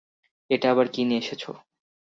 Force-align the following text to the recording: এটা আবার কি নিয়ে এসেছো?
এটা 0.49 0.67
আবার 0.71 0.87
কি 0.87 1.01
নিয়ে 1.03 1.21
এসেছো? 1.21 1.51